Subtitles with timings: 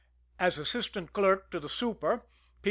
[0.39, 2.23] As assistant clerk to the super, P.